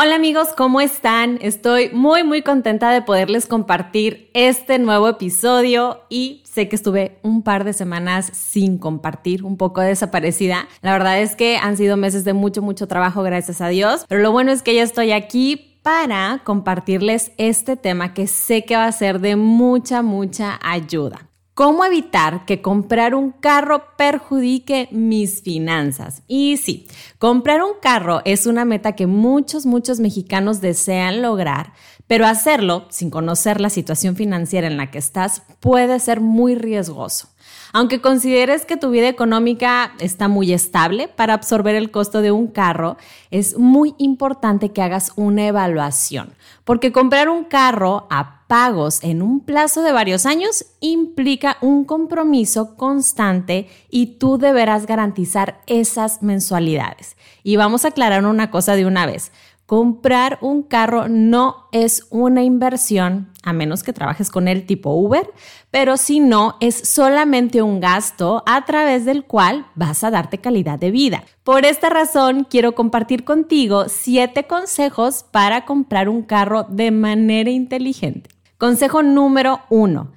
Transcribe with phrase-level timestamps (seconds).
[0.00, 1.40] Hola amigos, ¿cómo están?
[1.42, 7.42] Estoy muy muy contenta de poderles compartir este nuevo episodio y sé que estuve un
[7.42, 10.68] par de semanas sin compartir, un poco desaparecida.
[10.82, 14.22] La verdad es que han sido meses de mucho mucho trabajo, gracias a Dios, pero
[14.22, 18.84] lo bueno es que ya estoy aquí para compartirles este tema que sé que va
[18.84, 21.27] a ser de mucha mucha ayuda.
[21.58, 26.22] ¿Cómo evitar que comprar un carro perjudique mis finanzas?
[26.28, 26.86] Y sí,
[27.18, 31.72] comprar un carro es una meta que muchos, muchos mexicanos desean lograr,
[32.08, 37.28] pero hacerlo sin conocer la situación financiera en la que estás puede ser muy riesgoso.
[37.72, 42.46] Aunque consideres que tu vida económica está muy estable para absorber el costo de un
[42.48, 42.96] carro,
[43.30, 49.40] es muy importante que hagas una evaluación, porque comprar un carro a pagos en un
[49.40, 57.16] plazo de varios años implica un compromiso constante y tú deberás garantizar esas mensualidades.
[57.42, 59.30] Y vamos a aclarar una cosa de una vez.
[59.68, 65.30] Comprar un carro no es una inversión, a menos que trabajes con el tipo Uber,
[65.70, 70.78] pero si no, es solamente un gasto a través del cual vas a darte calidad
[70.78, 71.22] de vida.
[71.44, 78.30] Por esta razón, quiero compartir contigo siete consejos para comprar un carro de manera inteligente.
[78.56, 80.12] Consejo número uno,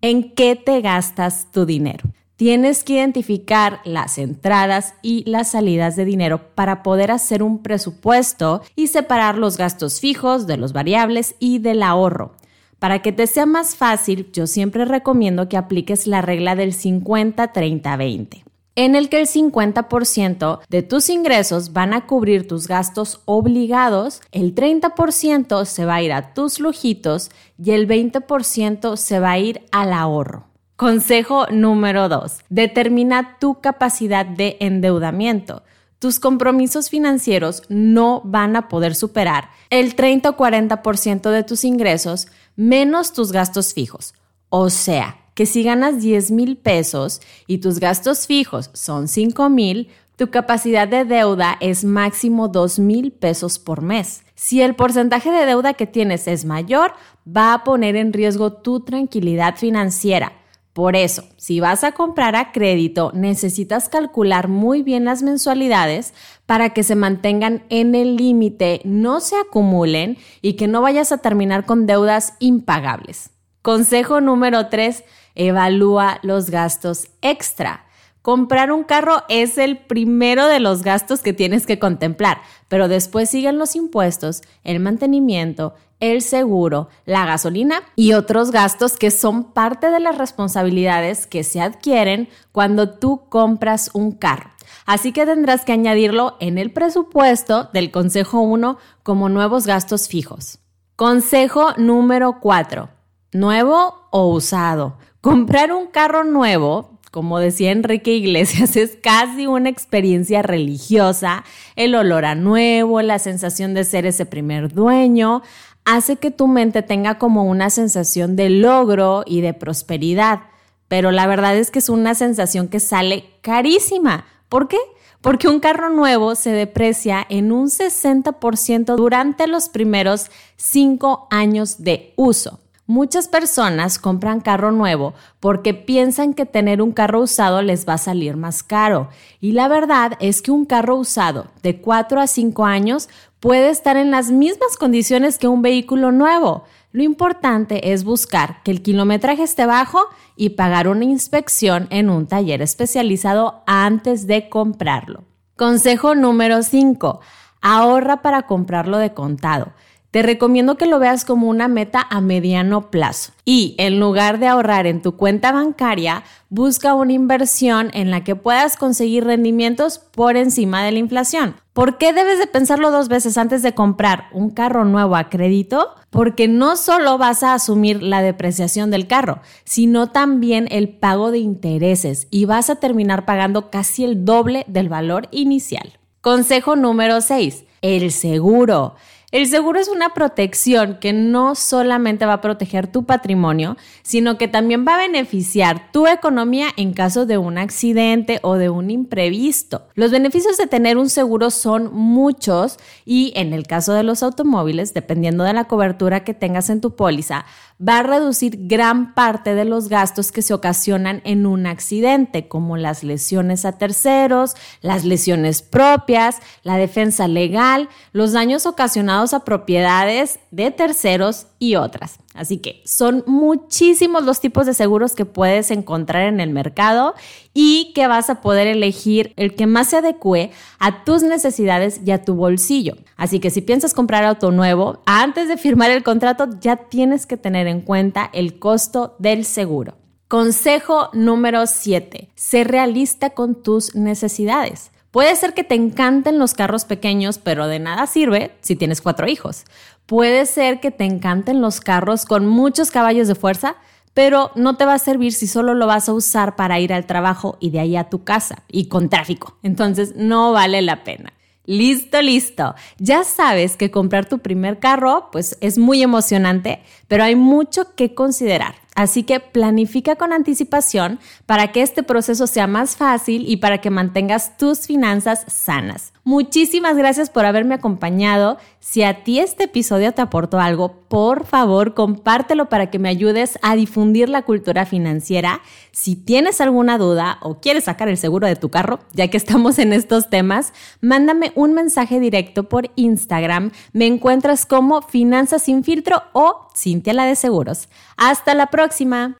[0.00, 2.08] ¿en qué te gastas tu dinero?
[2.36, 8.60] Tienes que identificar las entradas y las salidas de dinero para poder hacer un presupuesto
[8.74, 12.34] y separar los gastos fijos de los variables y del ahorro.
[12.78, 18.44] Para que te sea más fácil, yo siempre recomiendo que apliques la regla del 50-30-20
[18.76, 24.54] en el que el 50% de tus ingresos van a cubrir tus gastos obligados, el
[24.54, 29.62] 30% se va a ir a tus lujitos y el 20% se va a ir
[29.72, 30.44] al ahorro.
[30.76, 32.40] Consejo número 2.
[32.50, 35.62] Determina tu capacidad de endeudamiento.
[35.98, 42.28] Tus compromisos financieros no van a poder superar el 30 o 40% de tus ingresos
[42.56, 44.12] menos tus gastos fijos.
[44.50, 49.88] O sea, que si ganas 10 mil pesos y tus gastos fijos son 5 mil,
[50.16, 54.24] tu capacidad de deuda es máximo 2 mil pesos por mes.
[54.34, 56.92] Si el porcentaje de deuda que tienes es mayor,
[57.26, 60.32] va a poner en riesgo tu tranquilidad financiera.
[60.76, 66.12] Por eso, si vas a comprar a crédito, necesitas calcular muy bien las mensualidades
[66.44, 71.16] para que se mantengan en el límite, no se acumulen y que no vayas a
[71.22, 73.30] terminar con deudas impagables.
[73.62, 75.02] Consejo número 3,
[75.34, 77.85] evalúa los gastos extra.
[78.26, 83.30] Comprar un carro es el primero de los gastos que tienes que contemplar, pero después
[83.30, 89.92] siguen los impuestos, el mantenimiento, el seguro, la gasolina y otros gastos que son parte
[89.92, 94.50] de las responsabilidades que se adquieren cuando tú compras un carro.
[94.86, 100.58] Así que tendrás que añadirlo en el presupuesto del Consejo 1 como nuevos gastos fijos.
[100.96, 102.88] Consejo número 4.
[103.30, 104.98] ¿Nuevo o usado?
[105.20, 111.44] Comprar un carro nuevo como decía Enrique Iglesias, es casi una experiencia religiosa.
[111.74, 115.40] El olor a nuevo, la sensación de ser ese primer dueño,
[115.86, 120.40] hace que tu mente tenga como una sensación de logro y de prosperidad.
[120.88, 124.26] Pero la verdad es que es una sensación que sale carísima.
[124.50, 124.76] ¿Por qué?
[125.22, 132.12] Porque un carro nuevo se deprecia en un 60% durante los primeros 5 años de
[132.16, 132.60] uso.
[132.88, 137.98] Muchas personas compran carro nuevo porque piensan que tener un carro usado les va a
[137.98, 139.08] salir más caro.
[139.40, 143.08] Y la verdad es que un carro usado de 4 a 5 años
[143.40, 146.62] puede estar en las mismas condiciones que un vehículo nuevo.
[146.92, 149.98] Lo importante es buscar que el kilometraje esté bajo
[150.36, 155.24] y pagar una inspección en un taller especializado antes de comprarlo.
[155.56, 157.20] Consejo número 5.
[157.62, 159.72] Ahorra para comprarlo de contado.
[160.16, 164.46] Te recomiendo que lo veas como una meta a mediano plazo y en lugar de
[164.46, 170.38] ahorrar en tu cuenta bancaria, busca una inversión en la que puedas conseguir rendimientos por
[170.38, 171.56] encima de la inflación.
[171.74, 175.90] ¿Por qué debes de pensarlo dos veces antes de comprar un carro nuevo a crédito?
[176.08, 181.40] Porque no solo vas a asumir la depreciación del carro, sino también el pago de
[181.40, 185.98] intereses y vas a terminar pagando casi el doble del valor inicial.
[186.22, 187.64] Consejo número 6.
[187.82, 188.94] El seguro.
[189.32, 194.46] El seguro es una protección que no solamente va a proteger tu patrimonio, sino que
[194.46, 199.88] también va a beneficiar tu economía en caso de un accidente o de un imprevisto.
[199.94, 204.94] Los beneficios de tener un seguro son muchos y en el caso de los automóviles,
[204.94, 207.46] dependiendo de la cobertura que tengas en tu póliza,
[207.76, 212.76] va a reducir gran parte de los gastos que se ocasionan en un accidente, como
[212.76, 220.38] las lesiones a terceros, las lesiones propias, la defensa legal, los daños ocasionados a propiedades
[220.50, 222.18] de terceros y otras.
[222.34, 227.14] Así que son muchísimos los tipos de seguros que puedes encontrar en el mercado
[227.54, 232.10] y que vas a poder elegir el que más se adecue a tus necesidades y
[232.10, 232.96] a tu bolsillo.
[233.16, 237.38] Así que si piensas comprar auto nuevo, antes de firmar el contrato ya tienes que
[237.38, 239.94] tener en cuenta el costo del seguro.
[240.28, 242.28] Consejo número 7.
[242.34, 244.90] Sé realista con tus necesidades.
[245.10, 249.28] Puede ser que te encanten los carros pequeños, pero de nada sirve si tienes cuatro
[249.28, 249.64] hijos.
[250.06, 253.76] Puede ser que te encanten los carros con muchos caballos de fuerza,
[254.14, 257.06] pero no te va a servir si solo lo vas a usar para ir al
[257.06, 259.58] trabajo y de ahí a tu casa y con tráfico.
[259.62, 261.32] Entonces no vale la pena.
[261.66, 262.74] Listo, listo.
[262.98, 268.14] Ya sabes que comprar tu primer carro pues es muy emocionante, pero hay mucho que
[268.14, 268.85] considerar.
[268.96, 273.90] Así que planifica con anticipación para que este proceso sea más fácil y para que
[273.90, 276.12] mantengas tus finanzas sanas.
[276.24, 278.58] Muchísimas gracias por haberme acompañado.
[278.80, 283.60] Si a ti este episodio te aportó algo, por favor compártelo para que me ayudes
[283.62, 285.60] a difundir la cultura financiera.
[285.92, 289.78] Si tienes alguna duda o quieres sacar el seguro de tu carro, ya que estamos
[289.78, 293.70] en estos temas, mándame un mensaje directo por Instagram.
[293.92, 297.88] Me encuentras como Finanzas sin filtro o Cintia la de Seguros.
[298.16, 299.36] Hasta la próxima.